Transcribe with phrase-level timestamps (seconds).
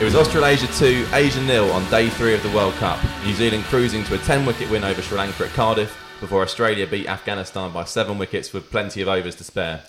[0.00, 3.00] It was Australasia 2, Asia nil on day three of the World Cup.
[3.24, 6.86] New Zealand cruising to a 10 wicket win over Sri Lanka at Cardiff before Australia
[6.86, 9.82] beat Afghanistan by 7 wickets with plenty of overs to spare.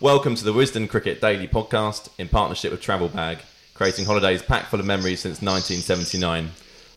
[0.00, 3.40] Welcome to the Wisden Cricket Daily podcast in partnership with Travel Bag,
[3.74, 6.52] creating holidays packed full of memories since 1979.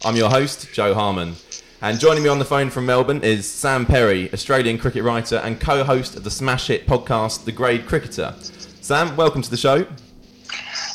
[0.05, 1.35] I'm your host, Jo Harman.
[1.81, 5.59] And joining me on the phone from Melbourne is Sam Perry, Australian cricket writer and
[5.59, 8.33] co host of the smash hit podcast, The Grade Cricketer.
[8.79, 9.85] Sam, welcome to the show.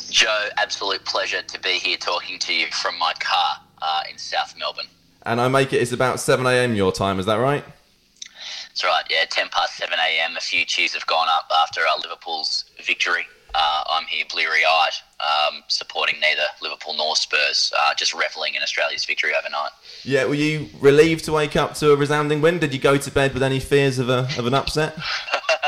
[0.09, 4.55] Jo, absolute pleasure to be here talking to you from my car uh, in South
[4.57, 4.87] Melbourne.
[5.23, 7.63] And I make it, it's about 7am your time, is that right?
[8.69, 10.35] That's right, yeah, 10 past 7 a.m.
[10.35, 13.27] A few cheers have gone up after uh, Liverpool's victory.
[13.53, 18.61] Uh, I'm here bleary eyed, um, supporting neither Liverpool nor Spurs, uh, just revelling in
[18.61, 19.71] Australia's victory overnight.
[20.03, 22.59] Yeah, were you relieved to wake up to a resounding win?
[22.59, 24.97] Did you go to bed with any fears of, a, of an upset?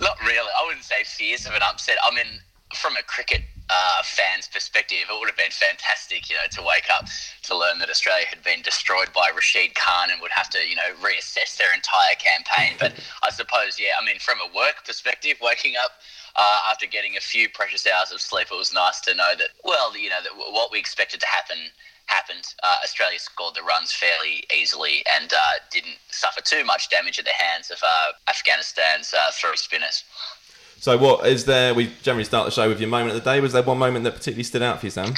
[0.00, 0.38] not really.
[0.38, 1.96] I wouldn't say fears of an upset.
[2.02, 2.40] I mean,
[2.74, 6.86] from a cricket uh, fan's perspective, it would have been fantastic, you know, to wake
[6.92, 7.06] up
[7.42, 10.76] to learn that Australia had been destroyed by Rashid Khan and would have to, you
[10.76, 12.76] know, reassess their entire campaign.
[12.78, 15.92] But I suppose, yeah, I mean, from a work perspective, waking up
[16.36, 19.48] uh, after getting a few precious hours of sleep, it was nice to know that,
[19.64, 21.56] well, you know, that what we expected to happen
[22.06, 22.46] happened.
[22.62, 25.38] Uh, Australia scored the runs fairly easily and uh,
[25.70, 30.04] didn't suffer too much damage at the hands of uh, Afghanistan's uh, three spinners.
[30.78, 31.74] So, what is there?
[31.74, 33.40] We generally start the show with your moment of the day.
[33.40, 35.14] Was there one moment that particularly stood out for you, Sam?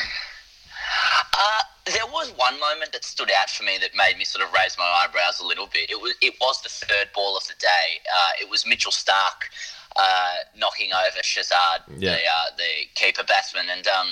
[1.39, 4.53] Uh, there was one moment that stood out for me that made me sort of
[4.53, 5.91] raise my eyebrows a little bit.
[5.91, 8.01] It was it was the third ball of the day.
[8.07, 9.51] Uh, it was Mitchell Starc
[9.97, 12.13] uh, knocking over Shahzad, yeah.
[12.13, 14.09] the uh, the keeper batsman, and um,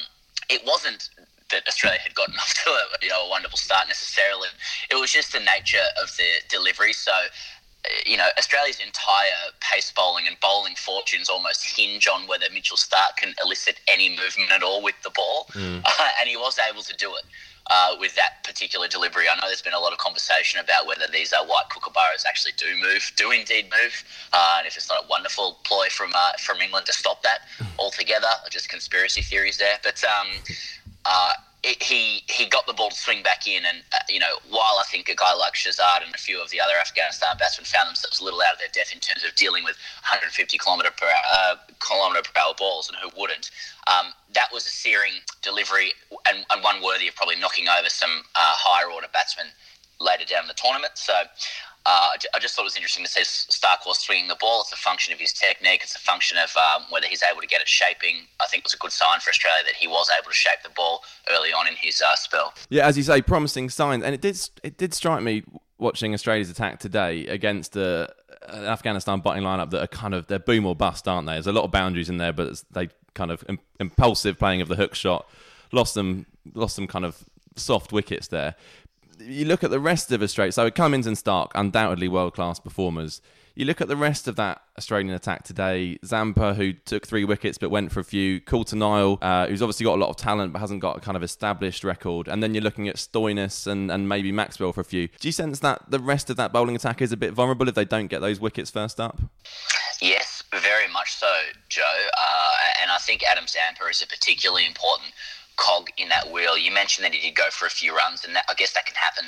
[0.49, 1.11] it wasn't
[1.51, 4.49] that Australia had gotten off to a you know a wonderful start necessarily.
[4.91, 6.93] It was just the nature of the delivery.
[6.93, 7.13] So
[8.05, 13.17] you know, Australia's entire pace bowling and bowling fortunes almost hinge on whether Mitchell Starc
[13.17, 15.83] can elicit any movement at all with the ball, mm.
[15.85, 17.25] uh, and he was able to do it.
[17.69, 21.07] Uh, with that particular delivery, I know there's been a lot of conversation about whether
[21.13, 25.03] these uh, white kookaburras actually do move, do indeed move, uh, and if it's not
[25.03, 27.41] a wonderful ploy from uh, from England to stop that
[27.81, 29.79] altogether, just conspiracy theories there.
[29.83, 30.29] But um,
[31.07, 31.31] uh,
[31.63, 34.79] it, he he got the ball to swing back in, and uh, you know, while
[34.79, 37.89] I think a guy like Shahzad and a few of the other Afghanistan batsmen found
[37.89, 41.07] themselves a little out of their depth in terms of dealing with 150 kilometre per
[41.07, 43.51] hour, uh, kilometre per hour balls, and who wouldn't?
[43.87, 45.93] Um, that was a searing delivery,
[46.29, 49.47] and, and, one worthy of probably knocking over some uh, higher order batsmen
[50.01, 50.93] later down the tournament.
[50.95, 51.15] So
[51.89, 54.63] uh, I just thought it was interesting to see Starc was swinging the ball.
[54.63, 55.83] It's a function of his technique.
[55.85, 58.27] It's a function of um, whether he's able to get it shaping.
[58.41, 60.59] I think it was a good sign for Australia that he was able to shape
[60.65, 62.55] the ball early on in his uh, spell.
[62.71, 64.03] Yeah, as you say, promising signs.
[64.03, 65.45] And it did it did strike me
[65.79, 68.13] watching Australia's attack today against the
[68.49, 71.35] uh, Afghanistan batting lineup that are kind of they're boom or bust, aren't they?
[71.35, 73.45] There's a lot of boundaries in there, but they kind of
[73.79, 75.27] impulsive playing of the hook shot
[75.73, 77.25] lost them lost some kind of
[77.57, 78.55] soft wickets there
[79.19, 80.53] you look at the rest of Australia.
[80.53, 83.21] So Cummins and Starc, undoubtedly world class performers.
[83.55, 85.99] You look at the rest of that Australian attack today.
[86.05, 88.39] Zampa, who took three wickets but went for a few.
[88.39, 91.23] Coulter-Nile, uh, who's obviously got a lot of talent but hasn't got a kind of
[91.23, 92.29] established record.
[92.29, 95.09] And then you're looking at Stoinis and, and maybe Maxwell for a few.
[95.09, 97.75] Do you sense that the rest of that bowling attack is a bit vulnerable if
[97.75, 99.23] they don't get those wickets first up?
[100.03, 101.33] Yes, Very much so,
[101.69, 101.83] Jo.
[101.83, 105.13] Uh, and I think Adam Zampa is a particularly important
[105.57, 106.57] cog in that wheel.
[106.57, 108.87] You mentioned that he did go for a few runs, and that, I guess that
[108.87, 109.25] can happen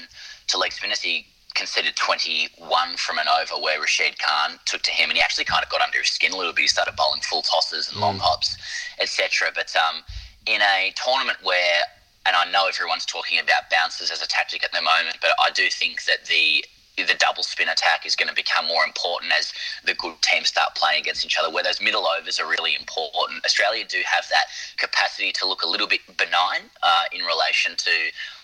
[0.49, 1.01] to leg spinners.
[1.01, 5.45] He conceded 21 from an over where Rashid Khan took to him, and he actually
[5.45, 6.63] kind of got under his skin a little bit.
[6.63, 8.21] He started bowling full tosses and long mm.
[8.21, 8.57] hops,
[9.01, 9.51] etc.
[9.55, 10.03] But um,
[10.47, 11.83] in a tournament where,
[12.27, 15.51] and I know everyone's talking about bounces as a tactic at the moment, but I
[15.51, 16.65] do think that the
[17.05, 19.53] the double spin attack is going to become more important as
[19.85, 23.45] the good teams start playing against each other, where those middle overs are really important.
[23.45, 24.47] Australia do have that
[24.77, 27.91] capacity to look a little bit benign uh, in relation to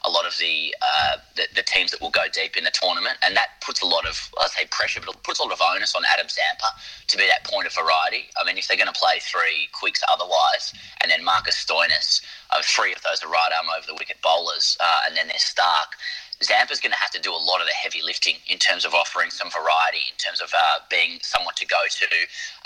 [0.05, 3.17] a lot of the, uh, the, the teams that will go deep in the tournament,
[3.23, 5.61] and that puts a lot of I say pressure, but it puts a lot of
[5.61, 6.71] onus on Adam Zampa
[7.09, 8.29] to be that point of variety.
[8.37, 12.61] I mean, if they're going to play three quicks otherwise, and then Marcus Stoinis, uh,
[12.63, 15.97] three of those are right arm over the wicket bowlers, uh, and then there's Starc.
[16.45, 18.95] Zampa's going to have to do a lot of the heavy lifting in terms of
[18.95, 22.07] offering some variety, in terms of uh, being someone to go to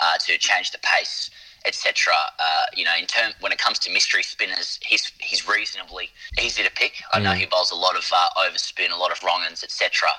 [0.01, 1.29] uh, to change the pace,
[1.65, 2.13] etc.
[2.37, 6.09] Uh, you know, in term when it comes to mystery spinners, he's he's reasonably
[6.41, 7.01] easy to pick.
[7.13, 7.37] I know mm.
[7.37, 10.09] he bowls a lot of uh, overspin, a lot of wrong uns, etc.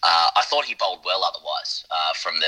[0.00, 2.46] Uh, I thought he bowled well otherwise, uh, from the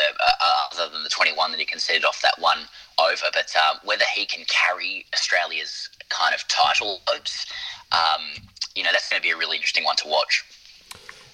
[0.73, 2.59] other than the 21 that he conceded off that one
[2.97, 3.25] over.
[3.33, 3.53] But
[3.83, 7.47] whether he can carry Australia's kind of title hopes.
[7.93, 8.23] Um,
[8.75, 10.45] you know, that's going to be a really interesting one to watch.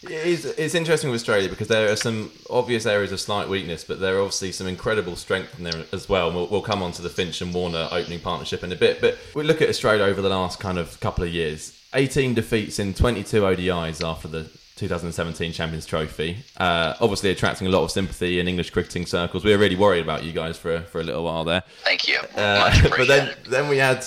[0.03, 4.01] It's, it's interesting with Australia because there are some obvious areas of slight weakness, but
[4.01, 6.33] there are obviously some incredible strength in there as well.
[6.33, 9.19] We'll, we'll, come on to the Finch and Warner opening partnership in a bit, but
[9.35, 11.73] we look at Australia over the last kind of couple of years.
[11.95, 16.45] 18 defeats in 22 ODIs after the 2017 Champions Trophy.
[16.59, 19.45] Uh, obviously, attracting a lot of sympathy in English cricketing circles.
[19.45, 21.63] We were really worried about you guys for for a little while there.
[21.83, 22.19] Thank you.
[22.37, 24.05] Uh, but then, then we had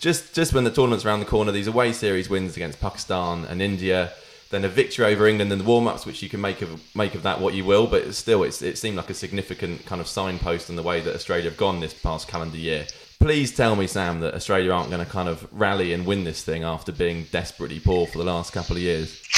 [0.00, 3.62] just just when the tournament's around the corner, these away series wins against Pakistan and
[3.62, 4.12] India,
[4.50, 7.14] then a victory over England in the warm ups, which you can make of make
[7.14, 10.08] of that what you will, but still, it's, it seemed like a significant kind of
[10.08, 12.86] signpost in the way that Australia have gone this past calendar year.
[13.20, 16.42] Please tell me, Sam, that Australia aren't going to kind of rally and win this
[16.42, 19.22] thing after being desperately poor for the last couple of years.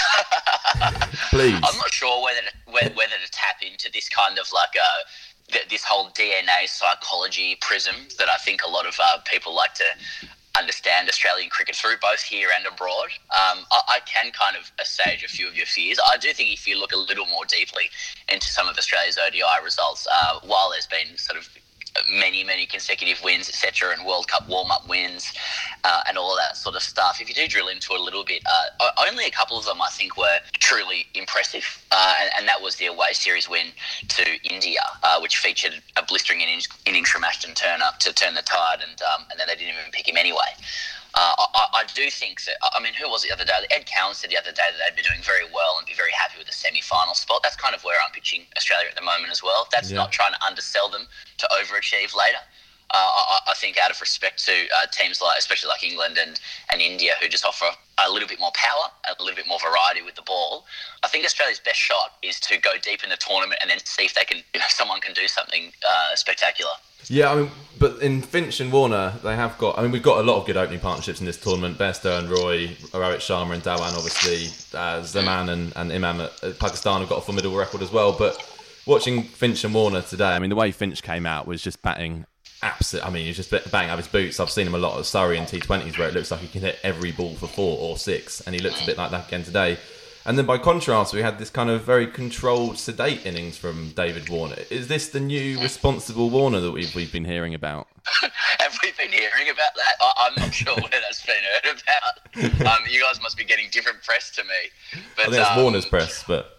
[1.31, 1.55] Please.
[1.55, 5.69] I'm not sure whether to, whether, whether to tap into this kind of like a
[5.69, 9.85] this whole DNA psychology prism that I think a lot of uh, people like to
[10.59, 13.09] understand Australian cricket through, both here and abroad.
[13.31, 15.99] Um, I, I, can kind of assuage a few of your fears.
[16.11, 17.85] I do think if you look a little more deeply
[18.29, 21.49] into some of Australia's ODI results, uh, while there's been sort of
[22.11, 25.33] many, many consecutive wins, etc., and World Cup warm up wins,
[25.85, 27.21] uh, and all of that sort of stuff.
[27.21, 28.43] If you do drill into it a little bit,
[28.81, 32.61] uh, only a couple of them I think were truly impressive, uh, and, and, that
[32.61, 33.69] was the away series win
[34.09, 38.81] to India, uh, which featured a blistering innings from Ashton Turner to turn the tide,
[38.87, 40.39] and um, and then they didn't even pick him anyway.
[41.15, 43.69] Uh, I, I, do think that, I mean, who was it the other day?
[43.71, 46.13] Ed Cowan said the other day that they'd be doing very well and be very
[46.13, 47.41] happy with the semi final spot.
[47.43, 49.69] That's kind of where I'm pitching Australia at the moment as well.
[49.71, 50.01] That's yeah.
[50.01, 51.05] not trying to undersell them
[51.37, 52.41] to overachieve later.
[52.93, 56.39] Uh, I, I, think out of respect to uh, teams like, especially like England and,
[56.71, 60.03] and India, who just offer a little bit more power, a little bit more variety
[60.03, 60.67] with the ball.
[61.03, 64.05] I think Australia's best shot is to go deep in the tournament and then see
[64.05, 66.73] if they can, know, someone can do something uh, spectacular.
[67.09, 69.79] Yeah, I mean, but in Finch and Warner, they have got.
[69.79, 71.79] I mean, we've got a lot of good opening partnerships in this tournament.
[71.79, 74.79] Bairstow and Roy, Rohit Sharma and Dhawan, obviously.
[74.79, 78.13] Uh, Zaman and, and Imam at Pakistan have got a formidable record as well.
[78.13, 78.37] But
[78.87, 82.27] watching Finch and Warner today, I mean, the way Finch came out was just batting
[82.63, 83.05] absolute.
[83.05, 84.39] I mean, he's just banging out his boots.
[84.41, 86.61] I've seen him a lot at Surrey and T20s where it looks like he can
[86.61, 89.43] hit every ball for four or six, and he looks a bit like that again
[89.43, 89.79] today.
[90.25, 94.29] And then by contrast, we had this kind of very controlled, sedate innings from David
[94.29, 94.59] Warner.
[94.71, 97.89] Is this the new responsible Warner that we've, we've been hearing about?
[98.61, 99.95] Have we been hearing about that?
[100.01, 102.73] I, am not sure where that's been heard about.
[102.73, 105.01] Um, you guys must be getting different press to me.
[105.17, 106.57] But, I think it's um, Warner's press, but.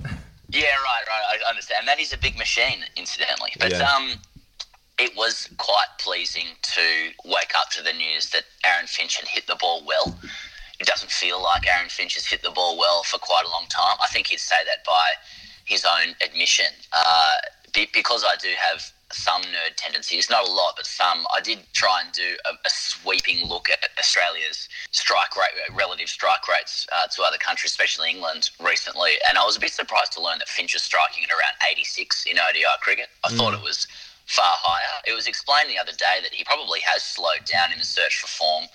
[0.49, 1.39] Yeah, right, right.
[1.45, 1.87] I understand.
[1.87, 3.51] That is a big machine, incidentally.
[3.59, 3.89] But yeah.
[3.89, 4.11] um,
[4.99, 6.81] it was quite pleasing to
[7.25, 10.17] wake up to the news that Aaron Finch had hit the ball well
[10.83, 13.67] it doesn't feel like Aaron Finch has hit the ball well for quite a long
[13.69, 13.95] time.
[14.03, 15.07] I think he'd say that by
[15.63, 16.65] his own admission.
[16.91, 17.35] Uh,
[17.93, 21.25] because I do have some nerd tendencies, not a lot, but some.
[21.33, 26.47] I did try and do a, a sweeping look at Australia's strike rate, relative strike
[26.49, 30.21] rates uh, to other countries, especially England, recently, and I was a bit surprised to
[30.21, 33.07] learn that Finch is striking at around 86 in ODI cricket.
[33.23, 33.37] I mm.
[33.37, 33.87] thought it was
[34.25, 35.01] far higher.
[35.05, 38.19] It was explained the other day that he probably has slowed down in the search
[38.21, 38.65] for form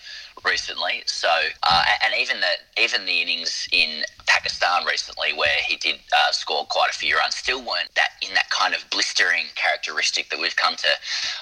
[0.44, 1.02] recently.
[1.06, 1.28] So,
[1.62, 6.64] uh, and even the even the innings in Pakistan recently, where he did uh, score
[6.66, 10.56] quite a few runs, still weren't that in that kind of blistering characteristic that we've
[10.56, 10.88] come to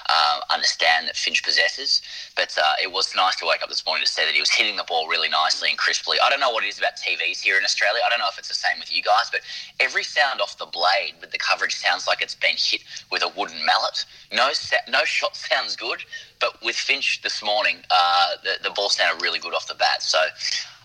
[0.09, 2.01] uh, understand that Finch possesses.
[2.35, 4.51] But uh, it was nice to wake up this morning to say that he was
[4.51, 6.17] hitting the ball really nicely and crisply.
[6.23, 8.01] I don't know what it is about TVs here in Australia.
[8.05, 9.41] I don't know if it's the same with you guys, but
[9.79, 13.31] every sound off the blade with the coverage sounds like it's been hit with a
[13.37, 14.05] wooden mallet.
[14.33, 14.51] No,
[14.89, 16.03] no shot sounds good,
[16.39, 20.01] but with Finch this morning, uh, the, the ball sounded really good off the bat.
[20.01, 20.19] So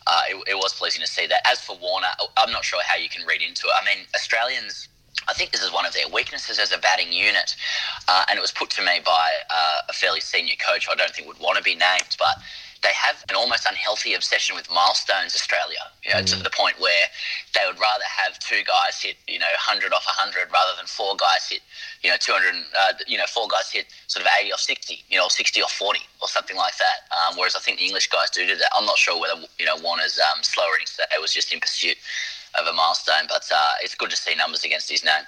[0.06, 1.46] uh, it, it was pleasing to see that.
[1.46, 3.72] As for Warner, I'm not sure how you can read into it.
[3.80, 4.88] I mean, Australians
[5.28, 7.54] I think this is one of their weaknesses as a batting unit,
[8.08, 11.10] uh, and it was put to me by uh, a fairly senior coach I don't
[11.14, 12.36] think would want to be named, but
[12.82, 16.26] they have an almost unhealthy obsession with milestones, Australia, you know, mm.
[16.26, 17.06] to the point where
[17.54, 21.14] they would rather have two guys hit, you know, 100 off 100 rather than four
[21.16, 21.62] guys hit,
[22.02, 25.16] you know, 200, uh, you know, four guys hit sort of 80 off 60, you
[25.16, 27.06] know, 60 off 40 or something like that.
[27.14, 28.70] Um, whereas I think the English guys do do that.
[28.76, 31.96] I'm not sure whether, you know, Warner's um, slower innings today was just in pursuit
[32.58, 35.22] of a milestone, but uh, it's good to see numbers against his name.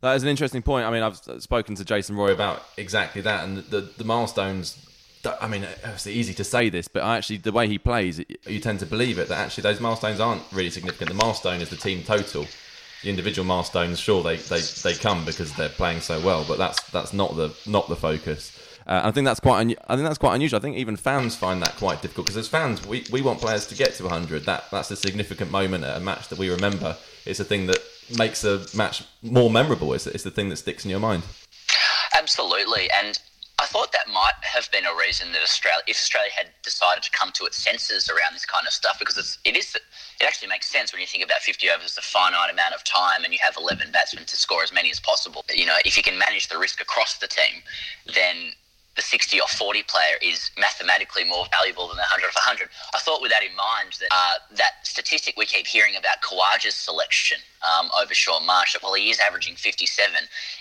[0.00, 0.86] That is an interesting point.
[0.86, 4.87] I mean, I've spoken to Jason Roy about exactly that, and the, the milestones
[5.40, 8.80] I mean, it's easy to say this, but actually, the way he plays, you tend
[8.80, 11.10] to believe it that actually those milestones aren't really significant.
[11.10, 12.46] The milestone is the team total.
[13.02, 16.82] The individual milestones, sure, they, they, they come because they're playing so well, but that's
[16.90, 18.58] that's not the not the focus.
[18.88, 20.58] Uh, I think that's quite un- I think that's quite unusual.
[20.58, 23.66] I think even fans find that quite difficult because as fans, we, we want players
[23.66, 24.46] to get to 100.
[24.46, 26.96] That that's a significant moment at a match that we remember.
[27.26, 27.78] It's a thing that
[28.16, 29.92] makes a match more memorable.
[29.92, 31.22] It's, it's the thing that sticks in your mind.
[32.18, 33.18] Absolutely, and
[33.60, 37.10] I thought that might have been a reason that Australia, if Australia had decided to
[37.10, 40.48] come to its senses around this kind of stuff, because it's, it is, it actually
[40.48, 43.40] makes sense when you think about 50 overs a finite amount of time, and you
[43.42, 45.44] have 11 batsmen to score as many as possible.
[45.52, 47.62] You know, if you can manage the risk across the team,
[48.14, 48.54] then
[48.94, 52.68] the 60 or 40 player is mathematically more valuable than the 100 of 100.
[52.94, 56.74] I thought with that in mind that uh, that statistic we keep hearing about Khawaja's
[56.74, 60.14] selection um, over Shaun Marsh, well he is averaging 57.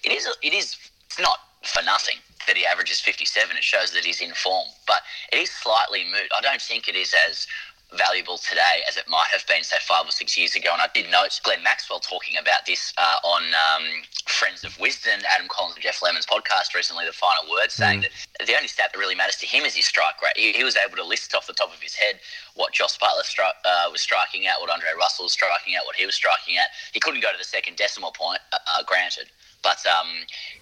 [0.04, 3.56] It is it is it's not for nothing that he averages 57.
[3.56, 5.01] It shows that he's in form, but
[5.32, 6.30] it is slightly moot.
[6.36, 7.48] I don't think it is as
[7.96, 10.70] valuable today as it might have been, say, five or six years ago.
[10.74, 13.84] And I did note Glenn Maxwell talking about this uh, on um,
[14.25, 18.10] Friends of Wisden, Adam Collins and Geoff Lemon's podcast recently, The Final Word, saying mm.
[18.39, 20.36] that the only stat that really matters to him is his strike rate.
[20.36, 22.20] He, he was able to list off the top of his head
[22.56, 25.96] what Jos Buttler stri- uh, was striking at, what Andre Russell was striking at, what
[25.96, 26.68] he was striking at.
[26.92, 29.30] He couldn't go to the second decimal point, uh, uh granted.
[29.68, 30.08] But um,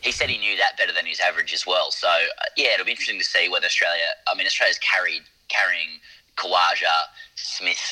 [0.01, 1.91] he said he knew that better than his average as well.
[1.91, 4.09] So uh, yeah, it'll be interesting to see whether Australia.
[4.31, 6.01] I mean, Australia's carried carrying
[6.41, 7.83] Khawaja, Smith,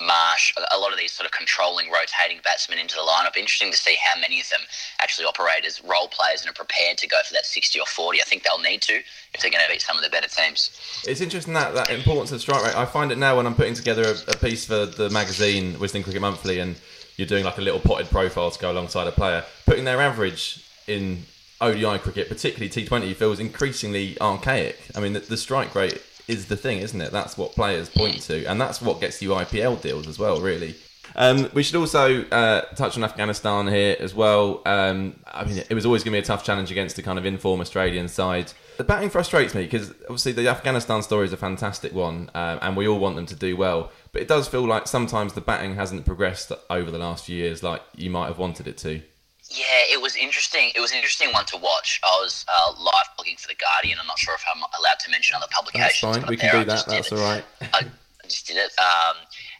[0.00, 3.36] Marsh, a lot of these sort of controlling, rotating batsmen into the lineup.
[3.36, 4.60] Interesting to see how many of them
[5.00, 8.20] actually operate as role players and are prepared to go for that 60 or 40.
[8.20, 9.00] I think they'll need to
[9.34, 10.70] if they're going to beat some of the better teams.
[11.06, 12.76] It's interesting that, that importance of strike rate.
[12.76, 16.04] I find it now when I'm putting together a, a piece for the magazine, Wisden
[16.04, 16.76] Cricket Monthly, and
[17.16, 20.62] you're doing like a little potted profile to go alongside a player, putting their average
[20.86, 21.24] in
[21.60, 24.78] ODI cricket, particularly T20, feels increasingly archaic.
[24.94, 27.12] I mean, the, the strike rate is the thing, isn't it?
[27.12, 30.74] That's what players point to, and that's what gets you IPL deals as well, really.
[31.14, 34.60] Um, we should also uh, touch on Afghanistan here as well.
[34.66, 37.18] Um, I mean, it was always going to be a tough challenge against the kind
[37.18, 38.52] of inform Australian side.
[38.76, 42.76] The batting frustrates me because obviously the Afghanistan story is a fantastic one, uh, and
[42.76, 43.90] we all want them to do well.
[44.12, 47.62] But it does feel like sometimes the batting hasn't progressed over the last few years
[47.62, 49.00] like you might have wanted it to.
[49.48, 50.70] Yeah, it was interesting.
[50.74, 52.00] It was an interesting one to watch.
[52.02, 53.98] I was uh, live blogging for the Guardian.
[54.00, 56.00] I'm not sure if I'm allowed to mention other publications.
[56.00, 56.28] That's fine.
[56.28, 56.86] We can do that.
[56.86, 57.44] That's all right.
[57.60, 59.16] I, I just did it, um,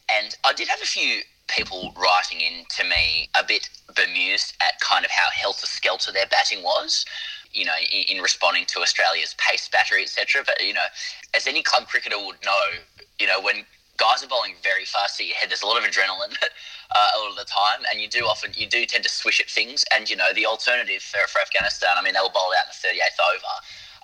[0.09, 4.81] and I did have a few people writing in to me a bit bemused at
[4.81, 7.05] kind of how helter skelter their batting was.
[7.53, 10.43] You know, in, in responding to Australia's pace battery, etc.
[10.45, 10.89] But you know,
[11.35, 12.61] as any club cricketer would know,
[13.21, 13.65] you know when
[13.97, 15.51] guys are bowling very fast at your head.
[15.51, 16.35] There's a lot of adrenaline
[16.95, 19.41] uh, a lot of the time, and you do often you do tend to swish
[19.41, 19.85] at things.
[19.95, 22.93] And you know the alternative for, for Afghanistan, I mean, they were bowled out in
[22.93, 23.55] the 38th over,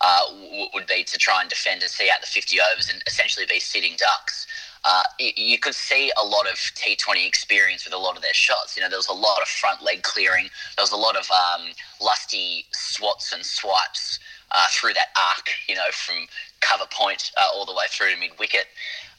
[0.01, 3.03] uh, w- would be to try and defend and see out the 50 overs and
[3.07, 4.47] essentially be sitting ducks.
[4.85, 8.77] Uh, you could see a lot of T20 experience with a lot of their shots.
[8.77, 10.49] You know, there was a lot of front leg clearing.
[10.77, 11.69] There was a lot of um,
[12.01, 14.19] lusty swats and swipes
[14.51, 15.51] uh, through that arc.
[15.69, 16.27] You know, from
[16.61, 18.67] cover point uh, all the way through to mid wicket.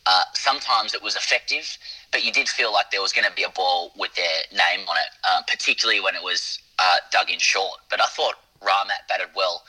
[0.05, 1.77] Uh, sometimes it was effective,
[2.12, 4.86] but you did feel like there was going to be a ball with their name
[4.88, 7.79] on it, uh, particularly when it was uh, dug in short.
[7.89, 9.63] But I thought Rahmat batted well.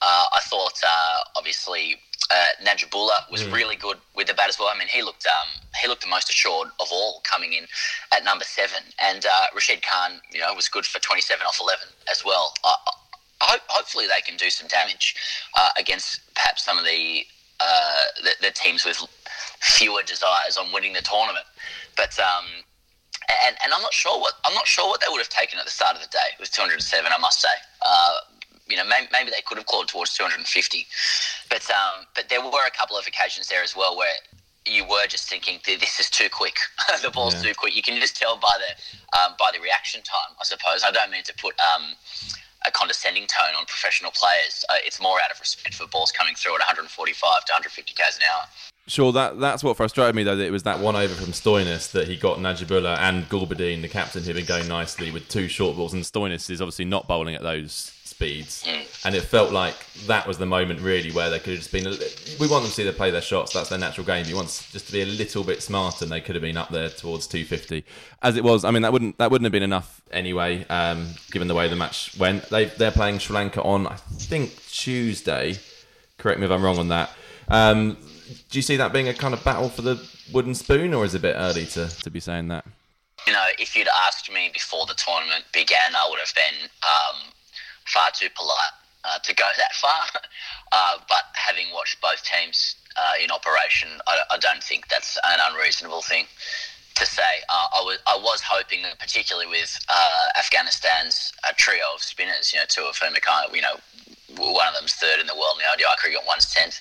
[0.00, 1.96] Uh, I thought, uh, obviously,
[2.30, 3.52] uh, Najibullah was mm.
[3.52, 4.68] really good with the bat as well.
[4.72, 7.66] I mean, he looked um, he looked the most assured of all coming in
[8.12, 11.88] at number seven, and Rashid Khan, you know, was good for twenty seven off eleven
[12.10, 12.54] as well.
[13.42, 15.16] hopefully, they can do some damage
[15.76, 17.26] against perhaps some of the,
[18.22, 19.04] the, the teams with
[19.60, 21.46] fewer desires on winning the tournament.
[21.96, 22.46] But um,
[23.46, 25.64] and, and I'm not sure what I'm not sure what they would have taken at
[25.64, 27.10] the start of the day It was 207.
[27.12, 27.54] I must say.
[27.84, 28.18] Uh,
[28.68, 30.86] you know, maybe, maybe, they could have clawed towards 250,
[31.50, 34.14] but um, but there were a couple of occasions there as well where
[34.64, 36.54] you were just thinking this is too quick.
[37.02, 37.50] the ball's yeah.
[37.50, 37.74] too quick.
[37.74, 40.36] You can just tell by the um, by the reaction time.
[40.40, 41.98] I suppose I don't mean to put um,
[42.66, 44.64] a condescending tone on professional players.
[44.68, 48.16] Uh, it's more out of respect for balls coming through at 145 to 150 k's
[48.16, 48.46] an hour.
[48.90, 50.34] Sure, that that's what frustrated me though.
[50.34, 53.88] That it was that one over from Stoinis that he got Najibullah and Gulbuddin, the
[53.88, 57.36] captain, who'd been going nicely with two short balls, and Stoinis is obviously not bowling
[57.36, 58.66] at those speeds,
[59.04, 59.76] and it felt like
[60.08, 61.86] that was the moment really where they could have just been.
[61.86, 61.90] A,
[62.40, 63.52] we want them to see them play their shots.
[63.52, 64.26] That's their natural game.
[64.26, 66.70] You want just to be a little bit smarter, and they could have been up
[66.70, 67.84] there towards 250.
[68.22, 71.46] As it was, I mean that wouldn't that wouldn't have been enough anyway, um, given
[71.46, 72.42] the way the match went.
[72.50, 75.58] They they're playing Sri Lanka on I think Tuesday.
[76.18, 77.12] Correct me if I'm wrong on that.
[77.46, 77.96] Um,
[78.50, 80.00] do you see that being a kind of battle for the
[80.32, 82.64] wooden spoon, or is it a bit early to, to be saying that?
[83.26, 87.32] You know, if you'd asked me before the tournament began, I would have been um,
[87.86, 90.02] far too polite uh, to go that far.
[90.72, 95.40] Uh, but having watched both teams uh, in operation, I, I, don't think that's an
[95.50, 96.26] unreasonable thing
[96.94, 97.42] to say.
[97.48, 102.52] Uh, I was I was hoping, that particularly with uh, Afghanistan's uh, trio of spinners,
[102.52, 103.80] you know, two of whom are kind of, you know,
[104.36, 106.78] one of them's third in the world in the ODI cricket, one's tenth.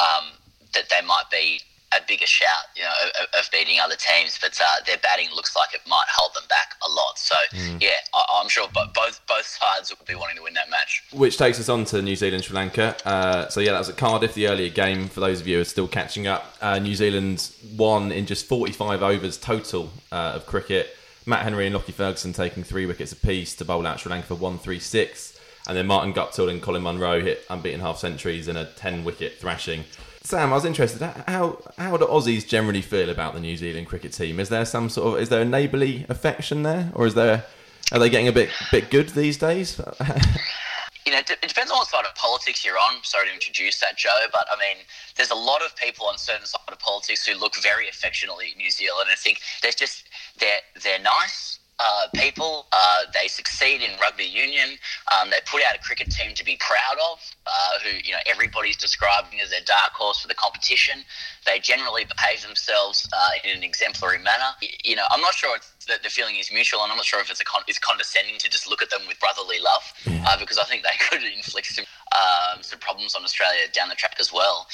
[0.00, 0.34] Um,
[0.74, 1.60] that they might be
[1.92, 4.38] a bigger shout, you know, of, of beating other teams.
[4.40, 7.18] But uh, their batting looks like it might hold them back a lot.
[7.18, 7.80] So mm.
[7.80, 11.04] yeah, I, am sure both both sides will be wanting to win that match.
[11.12, 12.96] Which takes us on to New Zealand Sri Lanka.
[13.04, 15.08] Uh, so yeah, that was at Cardiff, the earlier game.
[15.08, 18.46] For those of you who are still catching up, uh, New Zealand won in just
[18.46, 20.94] 45 overs total uh, of cricket.
[21.26, 24.34] Matt Henry and Lockie Ferguson taking three wickets apiece to bowl out Sri Lanka for
[24.34, 25.38] 136.
[25.66, 29.38] And then Martin Guptill and Colin Munro hit unbeaten half centuries in a 10 wicket
[29.38, 29.84] thrashing.
[30.28, 31.00] Sam, I was interested.
[31.26, 34.38] How how do Aussies generally feel about the New Zealand cricket team?
[34.38, 37.46] Is there some sort of is there a neighbourly affection there, or is there
[37.92, 39.78] are they getting a bit bit good these days?
[41.06, 43.02] you know, it depends on what side of politics you're on.
[43.04, 44.84] Sorry to introduce that, Jo, but I mean,
[45.16, 48.58] there's a lot of people on certain side of politics who look very affectionately at
[48.58, 52.66] New Zealand and think there's just they're they're nice uh, people.
[52.72, 54.78] Uh, they succeed in rugby union.
[55.14, 58.18] Um, they put out a cricket team to be proud of, uh, who you know
[58.26, 61.00] everybody's describing as their dark horse for the competition.
[61.46, 64.52] They generally behave themselves uh, in an exemplary manner.
[64.84, 65.56] You know, I'm not sure
[65.88, 68.38] that the feeling is mutual, and I'm not sure if it's a con- it's condescending
[68.38, 69.92] to just look at them with brotherly love,
[70.26, 73.94] uh, because I think they could inflict some um, some problems on Australia down the
[73.94, 74.66] track as well.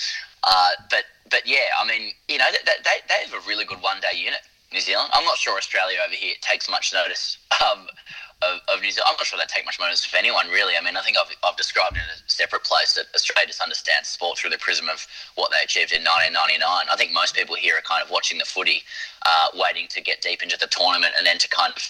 [0.42, 3.80] Uh, but but yeah, I mean, you know, they, they, they have a really good
[3.80, 4.40] one day unit.
[4.74, 5.08] New Zealand.
[5.14, 7.86] I'm not sure Australia over here takes much notice um,
[8.42, 9.06] of, of, New Zealand.
[9.14, 10.74] I'm not sure they take much notice of anyone, really.
[10.76, 14.08] I mean, I think I've, I've described in a separate place that Australia just understands
[14.08, 15.06] sport through the prism of
[15.36, 16.58] what they achieved in 1999.
[16.90, 18.82] I think most people here are kind of watching the footy,
[19.22, 21.82] uh, waiting to get deep into the tournament and then to kind of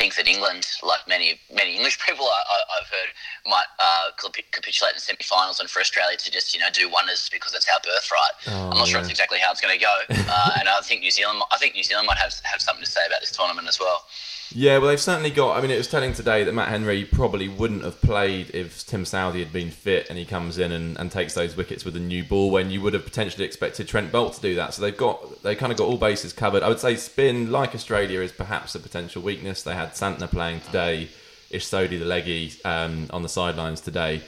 [0.00, 3.10] think that England, like many many English people I, have heard,
[3.44, 4.16] might uh,
[4.50, 7.80] capitulate in semi-finals, and for Australia to just you know do wonders because it's our
[7.84, 8.34] birthright.
[8.48, 11.02] Oh, I'm not sure it's exactly how it's going to go, uh, and I think
[11.02, 13.68] New Zealand, I think New Zealand might have have something to say about this tournament
[13.68, 14.06] as well.
[14.52, 15.56] Yeah, well, they've certainly got.
[15.56, 19.04] I mean, it was telling today that Matt Henry probably wouldn't have played if Tim
[19.04, 22.00] Southee had been fit and he comes in and, and takes those wickets with a
[22.00, 24.74] new ball when you would have potentially expected Trent Boult to do that.
[24.74, 26.64] So they've got they kind of got all bases covered.
[26.64, 29.62] I would say spin, like Australia, is perhaps a potential weakness.
[29.62, 31.08] They had Santner playing today,
[31.50, 34.20] Ish Sodhi, the leggy, um, on the sidelines today.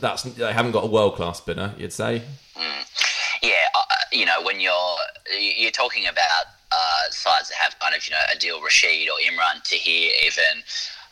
[0.00, 2.22] That's they haven't got a world class spinner, you'd say.
[2.56, 3.40] Mm.
[3.42, 4.96] Yeah, uh, you know when you're
[5.38, 9.62] you're talking about uh, sides that have kind of you know Adil Rashid or Imran
[9.62, 10.62] Tahir even.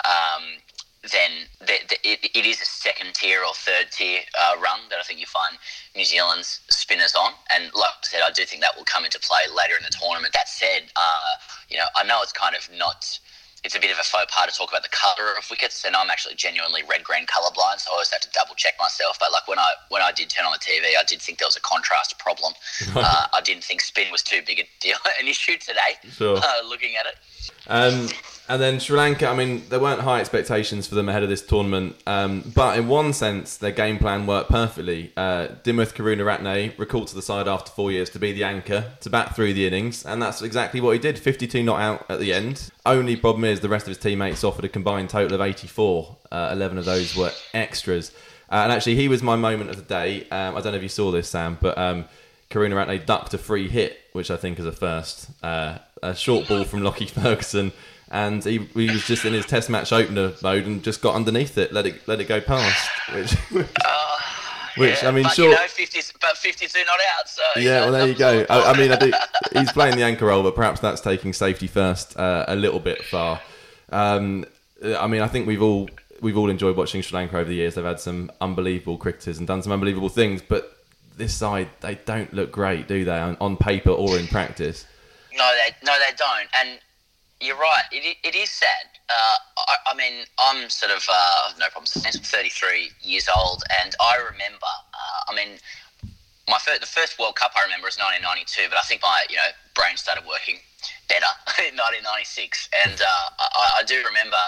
[0.05, 0.63] Um,
[1.03, 4.99] then the, the, it, it is a second tier or third tier uh, run that
[4.99, 5.57] I think you find
[5.95, 7.33] New Zealand's spinners on.
[7.55, 9.95] And like I said, I do think that will come into play later in the
[9.95, 10.35] tournament.
[10.35, 13.19] That said, uh, you know, I know it's kind of not
[13.65, 15.97] it's a bit of a faux pas to talk about the colour of wickets, and
[15.97, 19.19] I'm actually genuinely red green colourblind, so I always have to double check myself.
[19.19, 21.49] But like when I when I did turn on the TV, I did think there
[21.49, 22.55] was a contrast problem.
[22.95, 25.99] uh, I didn't think spin was too big a deal, an issue today.
[26.11, 26.39] Sure.
[26.39, 27.17] Uh, looking at it.
[27.67, 28.09] Um,
[28.49, 31.43] and then Sri Lanka, I mean, there weren't high expectations for them ahead of this
[31.43, 35.13] tournament, um, but in one sense, their game plan worked perfectly.
[35.17, 39.11] Uh, Dimuth Karunaratne recalled to the side after four years to be the anchor, to
[39.11, 42.33] bat through the innings, and that's exactly what he did 52 not out at the
[42.33, 42.71] end.
[42.87, 46.17] Only problem is the rest of his teammates offered a combined total of 84.
[46.33, 48.13] Uh, 11 of those were extras.
[48.51, 50.23] Uh, and actually, he was my moment of the day.
[50.31, 52.07] Um, I don't know if you saw this, Sam, but um,
[52.51, 55.29] Karunaratne ducked a free hit, which I think is a first.
[55.43, 57.73] Uh, a short ball from Lockie Ferguson
[58.11, 61.59] and he, he was just in his test match opener mode and just got underneath
[61.59, 62.91] it, let it let it go past.
[63.15, 63.37] Which,
[63.85, 64.19] uh,
[64.77, 67.29] which yeah, I mean, but, sure, you know, 50, but fifty-two not out.
[67.29, 68.47] So yeah, well there you go.
[68.49, 69.13] I, I, mean, I do,
[69.53, 73.03] he's playing the anchor role, but perhaps that's taking safety first uh, a little bit
[73.05, 73.41] far.
[73.91, 74.45] Um,
[74.85, 75.89] I mean, I think we've all
[76.21, 77.75] we've all enjoyed watching Sri Lanka over the years.
[77.75, 80.77] They've had some unbelievable cricketers and done some unbelievable things, but
[81.17, 84.87] this side they don't look great, do they, on, on paper or in practice?
[85.37, 86.79] No, they no they don't, and
[87.41, 87.85] you're right.
[87.93, 91.89] It, it is sad uh, I, I, mean, I'm sort of uh, no problem.
[92.05, 94.73] I'm 33 years old, and I remember.
[94.93, 95.57] Uh, I mean,
[96.49, 99.37] my first, the first World Cup I remember is 1992, but I think my you
[99.37, 100.61] know brain started working
[101.09, 101.29] better
[101.65, 104.41] in 1996, and uh, I, I, do remember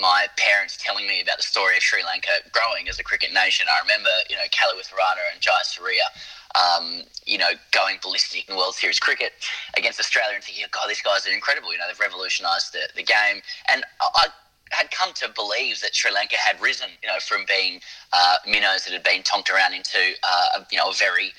[0.00, 3.64] my parents telling me about the story of Sri Lanka growing as a cricket nation.
[3.72, 6.04] I remember you know Kaluwitharana and Jayasuriya.
[6.52, 9.32] Um, you know, going ballistic in World Series cricket
[9.76, 11.72] against Australia and thinking, God, these guys are incredible.
[11.72, 13.40] You know, they've revolutionised the, the game.
[13.72, 14.26] And I,
[14.72, 17.80] had come to believe that Sri Lanka had risen, you know, from being
[18.12, 21.32] uh, minnows that had been tonked around into, uh, you know, a very,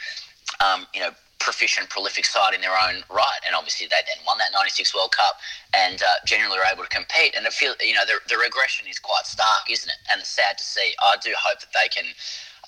[0.64, 3.42] um, you know, proficient, prolific side in their own right.
[3.46, 5.36] And obviously, they then won that '96 World Cup
[5.74, 7.36] and uh, generally were able to compete.
[7.36, 10.00] And it feel, you know, the, the regression is quite stark, isn't it?
[10.12, 10.94] And it's sad to see.
[11.02, 12.06] I do hope that they can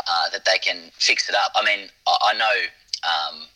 [0.07, 1.51] uh, that they can fix it up.
[1.55, 2.57] I mean, I, I know.
[3.03, 3.47] Um,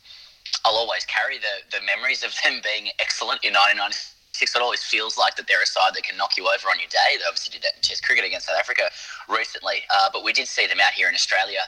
[0.65, 4.19] I'll always carry the, the memories of them being excellent in 1996
[4.55, 6.87] it always feels like that they're a side that can knock you over on your
[6.87, 7.17] day.
[7.17, 8.89] They obviously did that in Test cricket against South Africa
[9.27, 11.59] recently, uh, but we did see them out here in Australia.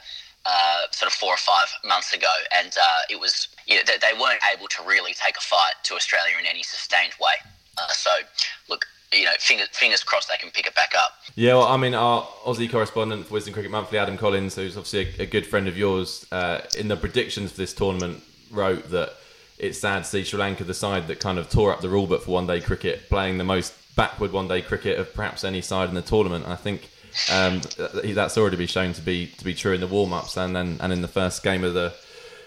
[0.44, 3.94] Uh, sort of four or five months ago, and uh, it was you know, they,
[4.02, 7.30] they, weren't able to really take a fight to Australia in any sustained way.
[7.78, 8.10] Uh, so,
[8.68, 11.12] look, you know, fingers, fingers crossed they can pick it back up.
[11.34, 15.14] Yeah, well, I mean, our Aussie correspondent for Wisden Cricket Monthly, Adam Collins, who's obviously
[15.18, 19.14] a, a good friend of yours, uh, in the predictions for this tournament, wrote that
[19.58, 22.06] it's sad to see Sri Lanka, the side that kind of tore up the rule
[22.06, 25.60] book for one day cricket, playing the most backward one day cricket of perhaps any
[25.60, 26.46] side in the tournament.
[26.46, 26.88] I think
[27.30, 27.60] um,
[28.14, 30.78] that's already been shown to be to be true in the warm ups and then
[30.80, 31.94] and in the first game of the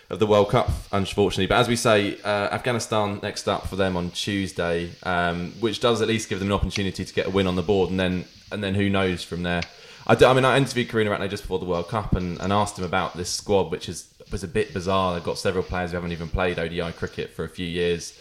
[0.10, 1.48] of the World Cup, unfortunately.
[1.48, 6.02] But as we say, uh, Afghanistan next up for them on Tuesday, um, which does
[6.02, 8.26] at least give them an opportunity to get a win on the board, and then
[8.52, 9.62] and then who knows from there.
[10.08, 12.78] I, do, I mean, I interviewed Karunaratne just before the World Cup and, and asked
[12.78, 15.13] him about this squad, which is was a bit bizarre.
[15.13, 18.20] They've got several players who haven't even played ODI cricket for a few years.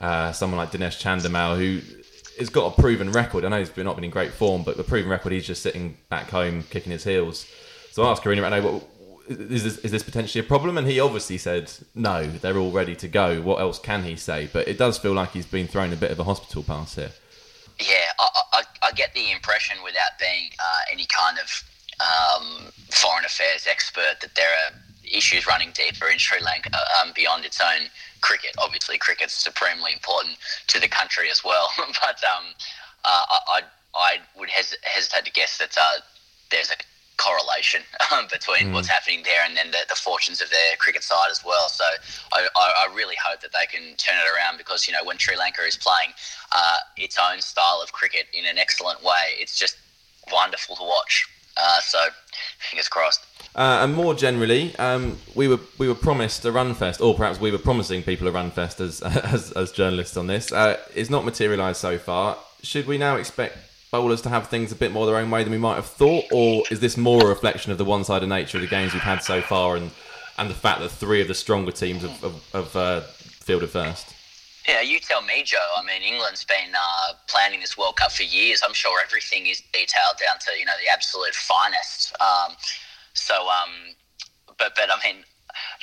[0.00, 1.80] Uh, someone like Dinesh Chandimal, who
[2.38, 3.44] has got a proven record.
[3.44, 5.96] I know he's not been in great form, but the proven record, he's just sitting
[6.08, 7.46] back home kicking his heels.
[7.90, 8.82] So I asked Karunaratne,
[9.28, 10.78] is this, is this potentially a problem?
[10.78, 13.40] And he obviously said, no, they're all ready to go.
[13.40, 14.48] What else can he say?
[14.52, 17.10] But it does feel like he's been thrown a bit of a hospital pass here.
[17.80, 21.64] Yeah, I, I, I get the impression without being uh, any kind of
[22.00, 24.72] um, foreign affairs expert that there are
[25.04, 27.88] issues running deeper in Sri Lanka um, beyond its own
[28.20, 28.50] cricket.
[28.58, 30.36] Obviously, cricket's supremely important
[30.68, 31.70] to the country as well.
[31.78, 32.44] but um,
[33.04, 33.60] uh, I,
[33.94, 36.00] I would hes- hesitate to guess that uh,
[36.50, 36.76] there's a
[37.18, 38.72] correlation um, between mm.
[38.72, 41.68] what's happening there and then the, the, fortunes of their cricket side as well.
[41.68, 41.84] So
[42.32, 45.18] I, I, I, really hope that they can turn it around because, you know, when
[45.18, 46.14] Sri Lanka is playing
[46.52, 49.76] uh, its own style of cricket in an excellent way, it's just
[50.32, 51.28] wonderful to watch.
[51.56, 51.98] Uh, so
[52.58, 53.26] fingers crossed.
[53.54, 57.40] Uh, and more generally, um, we were we were promised a run fest, or perhaps
[57.40, 60.52] we were promising people a run fest as as, as journalists on this.
[60.52, 62.36] Uh, it's not materialised so far.
[62.62, 63.56] Should we now expect
[63.90, 66.24] bowlers to have things a bit more their own way than we might have thought,
[66.32, 69.22] or is this more a reflection of the one-sided nature of the games we've had
[69.22, 69.90] so far, and
[70.38, 74.14] and the fact that three of the stronger teams have, have, have uh, fielded first?
[74.68, 75.58] Yeah, you tell me, Jo.
[75.76, 78.62] I mean, England's been uh, planning this World Cup for years.
[78.64, 82.14] I'm sure everything is detailed down to you know the absolute finest.
[82.20, 82.54] Um,
[83.14, 83.94] so, um,
[84.58, 85.24] but but I mean,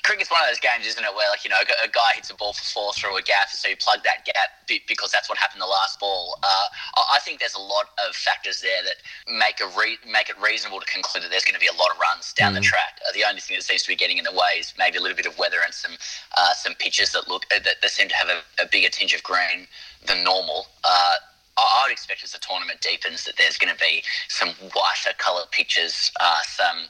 [0.06, 2.36] cricket's one of those games, isn't it, where like you know a guy hits a
[2.36, 5.62] ball for four through a gap, so you plug that gap because that's what happened
[5.62, 6.38] the last ball.
[6.44, 6.68] Uh,
[7.12, 9.02] I think there's a lot of factors there that
[9.34, 11.90] make a re- make it reasonable to conclude that there's going to be a lot
[11.90, 12.62] of runs down mm.
[12.62, 13.02] the track.
[13.02, 15.02] Uh, the only thing that seems to be getting in the way is maybe a
[15.02, 15.98] little bit of weather and some
[16.38, 19.14] uh, some pitches that look uh, that, that seem to have a, a, bigger tinge
[19.14, 19.66] of green
[20.06, 20.68] than normal.
[20.84, 21.18] Uh,
[21.58, 25.50] I would expect as the tournament deepens that there's going to be some whiter coloured
[25.52, 26.86] pitches, uh, some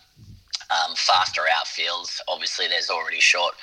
[0.72, 2.20] um, faster outfields.
[2.28, 3.56] Obviously, there's already short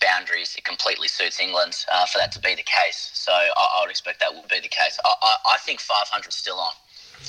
[0.00, 0.54] boundaries.
[0.56, 3.10] It completely suits England uh, for that to be the case.
[3.14, 4.98] So I, I, would expect that would be the case.
[5.04, 6.72] I, I, I think 500 is still on.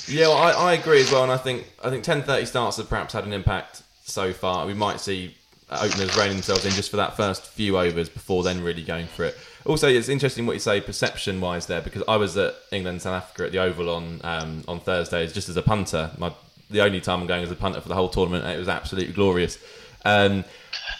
[0.06, 2.88] Yeah, well, I, I agree as well, and I think I think 10:30 starts have
[2.88, 4.66] perhaps had an impact so far.
[4.66, 5.34] We might see
[5.70, 9.24] openers reining themselves in just for that first few overs before then really going for
[9.24, 9.36] it.
[9.64, 13.22] Also, it's interesting what you say perception wise there because I was at England South
[13.22, 16.10] Africa at the Oval on um, on Thursdays just as a punter.
[16.18, 16.32] My
[16.70, 18.44] the only time I'm going as a punter for the whole tournament.
[18.46, 19.58] it was absolutely glorious.
[20.04, 20.44] Um,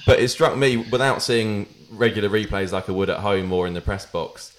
[0.06, 3.74] but it struck me without seeing regular replays like I would at home or in
[3.74, 4.56] the press box.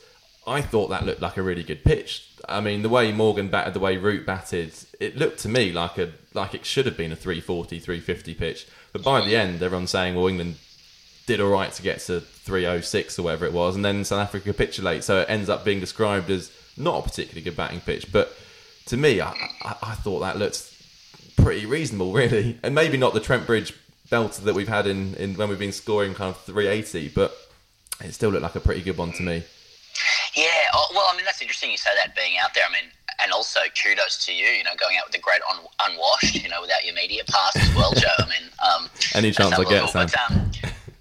[0.48, 2.28] I thought that looked like a really good pitch.
[2.50, 5.98] I mean, the way Morgan batted, the way Root batted, it looked to me like
[5.98, 8.68] a like it should have been a 340, 350 pitch.
[8.92, 10.56] But by the end, everyone's saying, well, England
[11.28, 14.46] did all right to get to 306 or whatever it was, and then South Africa
[14.46, 15.04] capitulate.
[15.04, 18.12] So it ends up being described as not a particularly good batting pitch.
[18.12, 18.36] But
[18.88, 20.71] to me, I, I, I thought that looked
[21.36, 22.60] pretty reasonable, really.
[22.64, 23.74] And maybe not the Trent Bridge
[24.10, 27.36] belter that we've had in, in when we've been scoring kind of 380, but
[28.04, 29.44] it still looked like a pretty good one to me.
[30.36, 32.64] Yeah, oh, well, I mean, that's interesting you say that being out there.
[32.68, 32.90] I mean,
[33.24, 36.50] and also kudos to you, you know, going out with a great un- unwashed, you
[36.50, 38.08] know, without your media pass as well, Jo.
[38.20, 40.08] I mean, um, any chance I get, Sam.
[40.08, 40.52] But, um,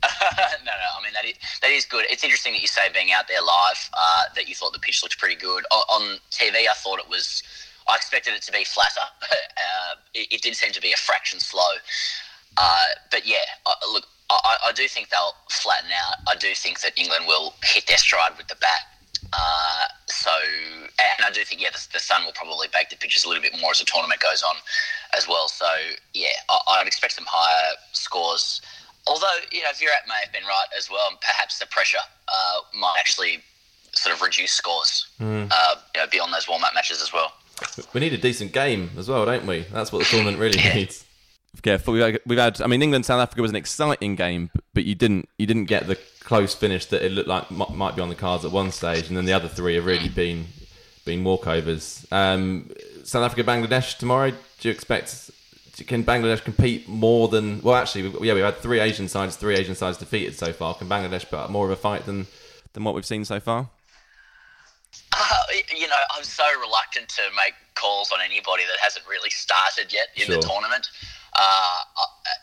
[0.65, 0.89] no, no.
[0.99, 2.07] I mean that is, that is good.
[2.11, 5.03] It's interesting that you say being out there live uh, that you thought the pitch
[5.03, 6.69] looked pretty good on, on TV.
[6.69, 7.43] I thought it was.
[7.91, 9.07] I expected it to be flatter.
[9.23, 11.75] Uh, it, it, did seem to be a fraction slow.
[12.57, 13.47] Uh, but yeah,
[13.93, 16.19] look, I, I, do think they'll flatten out.
[16.29, 18.87] I do think that England will hit their stride with the bat.
[19.33, 20.31] Uh, so,
[20.99, 23.43] and I do think, yeah, the, the, sun will probably bake the pitches a little
[23.43, 24.57] bit more as the tournament goes on
[25.17, 25.49] as well.
[25.49, 25.67] So,
[26.15, 28.61] yeah, I, would expect some higher scores.
[29.07, 32.61] Although, you know, Virat may have been right as well, and perhaps the pressure uh,
[32.79, 33.43] might actually
[33.93, 35.49] sort of reduce scores mm.
[35.51, 37.33] uh, you know, beyond those warm up matches as well.
[37.93, 39.61] We need a decent game as well, don't we?
[39.73, 40.75] That's what the tournament really yeah.
[40.75, 41.05] needs.
[41.63, 42.63] Careful, we've had.
[42.63, 45.89] I mean, England South Africa was an exciting game, but you didn't you didn't get
[45.89, 49.09] the close finish that it looked like might be on the cards at one stage,
[49.09, 50.47] and then the other three have really been
[51.05, 52.11] been walkovers.
[52.13, 52.71] Um,
[53.03, 54.31] South Africa, Bangladesh tomorrow.
[54.31, 55.31] Do you expect?
[55.87, 57.61] Can Bangladesh compete more than?
[57.63, 60.75] Well, actually, yeah, we've had three Asian sides, three Asian sides defeated so far.
[60.75, 62.29] Can Bangladesh put up more of a fight than
[62.75, 63.71] than what we've seen so far?
[65.13, 65.43] Uh,
[65.77, 70.09] you know, I'm so reluctant to make calls on anybody that hasn't really started yet
[70.15, 70.37] in sure.
[70.37, 70.89] the tournament.
[71.35, 71.79] Uh,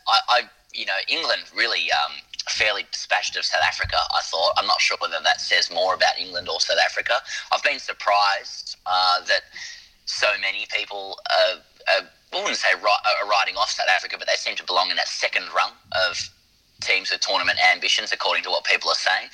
[0.08, 0.42] I, I,
[0.74, 2.14] you know, England really um,
[2.50, 3.98] fairly dispatched of South Africa.
[4.14, 4.54] I thought.
[4.58, 7.22] I'm not sure whether that says more about England or South Africa.
[7.52, 9.42] I've been surprised uh, that
[10.06, 11.20] so many people.
[11.32, 11.58] Uh,
[11.90, 12.02] uh,
[12.34, 15.08] I wouldn't say are riding off South Africa, but they seem to belong in that
[15.08, 15.72] second rung
[16.10, 16.30] of
[16.82, 19.30] teams with tournament ambitions, according to what people are saying.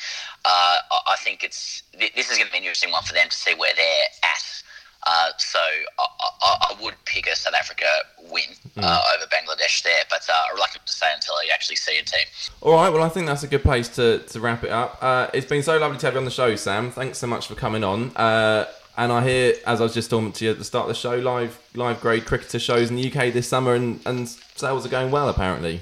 [0.46, 0.78] Uh,
[1.08, 3.56] I think it's this is going to be an interesting one for them to see
[3.56, 4.64] where they're at
[5.06, 6.06] uh, so I,
[6.42, 7.86] I, I, would pick a South Africa
[8.32, 8.44] win
[8.78, 9.16] uh, mm.
[9.16, 12.26] over Bangladesh there, but uh, reluctant to say until I actually see a team.
[12.62, 14.98] All right, well, I think that's a good place to, to wrap it up.
[15.02, 16.90] Uh, it's been so lovely to have you on the show, Sam.
[16.90, 18.16] Thanks so much for coming on.
[18.16, 20.90] Uh, and I hear, as I was just talking to you at the start of
[20.90, 24.86] the show, live live grade cricketer shows in the UK this summer, and, and sales
[24.86, 25.82] are going well apparently.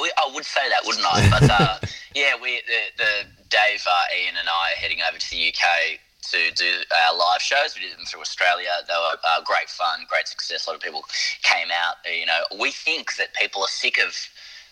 [0.00, 1.28] We, I would say that, wouldn't I?
[1.30, 1.78] But uh,
[2.14, 3.12] yeah, we the, the
[3.48, 3.84] Dave,
[4.16, 5.98] Ian, and I are heading over to the UK
[6.30, 6.70] to do
[7.04, 7.74] our live shows.
[7.74, 8.70] We did them through Australia.
[8.86, 10.66] They were uh, great fun, great success.
[10.66, 11.04] A lot of people
[11.42, 11.96] came out.
[12.06, 14.14] You know, we think that people are sick of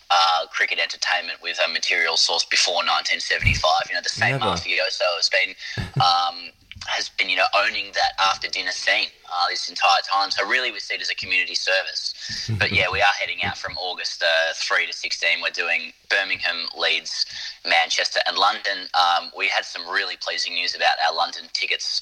[0.09, 3.89] uh, cricket entertainment with a material source before 1975.
[3.89, 4.45] You know, the same Never.
[4.45, 5.55] mafioso has been
[6.01, 6.51] um,
[6.87, 10.31] has been, you know, owning that after dinner scene uh, this entire time.
[10.31, 12.49] So really, we see it as a community service.
[12.59, 15.41] but yeah, we are heading out from August uh, three to sixteen.
[15.41, 17.25] We're doing Birmingham, Leeds,
[17.67, 18.89] Manchester, and London.
[18.93, 22.01] Um, we had some really pleasing news about our London tickets.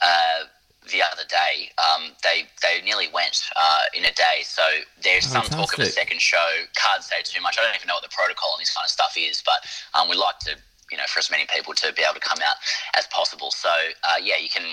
[0.00, 0.46] Uh,
[0.90, 4.42] the other day, um, they they nearly went uh, in a day.
[4.42, 4.62] So
[5.02, 6.46] there's some talk of a second show.
[6.76, 7.56] Can't say too much.
[7.58, 9.66] I don't even know what the protocol on this kind of stuff is, but
[9.98, 10.56] um, we like to
[10.90, 12.56] you know, for as many people to be able to come out
[12.96, 13.50] as possible.
[13.50, 13.70] So
[14.04, 14.64] uh, yeah, you can.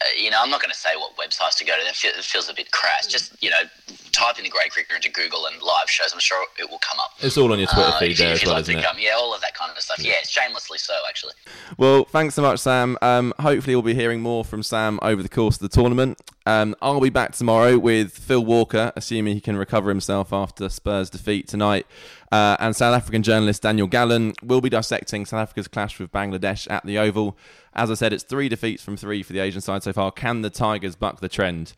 [0.00, 1.84] Uh, you know, I'm not going to say what websites to go to.
[1.84, 3.08] It feels a bit crass.
[3.08, 3.62] Just you know,
[4.12, 6.12] type in the Grade Cricketer into Google and live shows.
[6.12, 7.12] I'm sure it will come up.
[7.20, 8.84] It's all on your Twitter uh, feed there as well, like isn't it?
[8.84, 8.96] Come.
[8.98, 9.98] Yeah, all of that kind of stuff.
[9.98, 10.12] Yeah.
[10.12, 11.32] yeah, shamelessly so, actually.
[11.76, 12.96] Well, thanks so much, Sam.
[13.02, 16.20] Um, hopefully, we'll be hearing more from Sam over the course of the tournament.
[16.46, 21.10] Um, I'll be back tomorrow with Phil Walker, assuming he can recover himself after Spurs'
[21.10, 21.86] defeat tonight.
[22.30, 26.70] Uh, and South African journalist Daniel Gallan will be dissecting South Africa's clash with Bangladesh
[26.70, 27.38] at the Oval.
[27.74, 30.10] As I said, it's three defeats from three for the Asian side so far.
[30.10, 31.72] Can the Tigers buck the trend?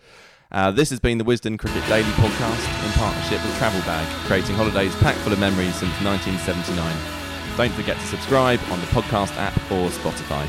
[0.51, 4.57] Uh, this has been the Wisden Cricket Daily podcast in partnership with Travel Bag, creating
[4.57, 6.97] holidays packed full of memories since 1979.
[7.57, 10.49] Don't forget to subscribe on the podcast app or Spotify.